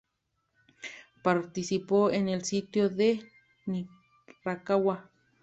[1.21, 3.21] Participó en el sitio de
[4.43, 5.11] Rancagua.